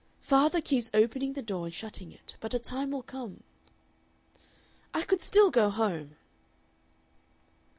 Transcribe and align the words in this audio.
"Father 0.23 0.61
keeps 0.61 0.89
opening 0.95 1.33
the 1.33 1.43
door 1.43 1.65
and 1.65 1.73
shutting 1.75 2.11
it, 2.11 2.35
but 2.39 2.55
a 2.55 2.57
time 2.57 2.89
will 2.89 3.03
come 3.03 3.43
"I 4.95 5.03
could 5.03 5.21
still 5.21 5.51
go 5.51 5.69
home!" 5.69 6.15